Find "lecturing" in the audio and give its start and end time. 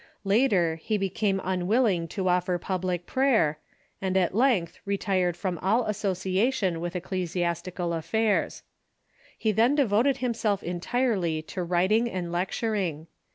12.31-13.05